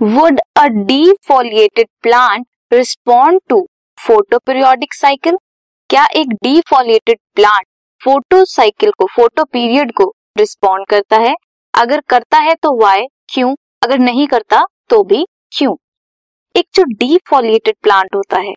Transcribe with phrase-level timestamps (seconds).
[0.00, 3.60] Would a defoliated plant respond to
[4.38, 5.36] photoperiodic cycle
[5.90, 7.66] क्या एक defoliated plant
[8.00, 10.04] photo cycle को photoperiod को
[10.38, 11.34] respond करता है?
[11.74, 13.54] अगर करता है तो वाई क्यों?
[13.82, 15.74] अगर नहीं करता तो भी क्यों?
[16.54, 18.52] एक जो डीफोलिएटेड प्लांट होता है,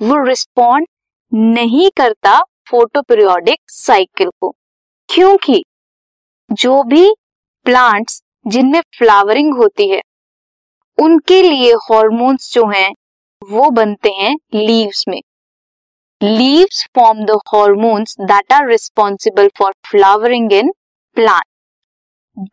[0.00, 0.86] वो रिस्पॉन्ड
[1.32, 2.38] नहीं करता
[2.70, 4.54] फ़ोटो पीरियोडिक साइकिल को।
[5.08, 5.64] क्योंकि
[6.52, 7.08] जो भी
[7.66, 10.00] प्लांट्स जिनमें फ्लावरिंग होती है,
[10.98, 12.90] उनके लिए हॉर्मोन्स जो हैं,
[13.42, 15.20] वो बनते हैं लीव्स में।
[16.20, 20.72] Leaves form the hormones that are responsible for flowering in
[21.16, 21.44] plant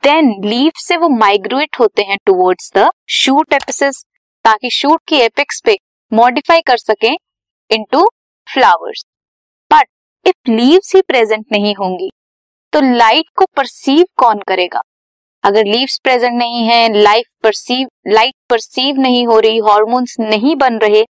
[0.04, 4.04] then leave से वो माइग्रेट होते हैं टुवर्ड्स द शूट एपिसिस
[4.46, 5.78] ताकि शूट की एपिक्स पे
[6.12, 7.16] मॉडिफाई कर सकें
[7.70, 8.06] into
[8.48, 9.06] flowers
[9.72, 9.88] but
[10.26, 12.10] if leaves he present नहीं होंगी
[12.74, 14.82] तो लाइट को परसीव कौन करेगा?
[15.44, 20.78] अगर लीव्स प्रेजेंट नहीं है लाइफ परसीव लाइट परसीव नहीं हो रही हॉर्मोन्स नहीं बन
[20.78, 21.04] रहे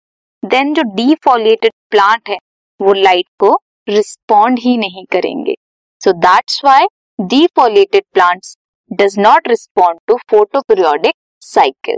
[0.44, 2.38] देन जो डिफॉलिएटेड प्लांट है,
[2.80, 3.54] वो लाइट को
[3.88, 5.56] रिस्पॉन्ड ही नहीं करेंगे।
[6.02, 6.88] So that's why
[7.20, 8.56] defoliated plants
[8.92, 11.98] does not respond to photoperiodic cycle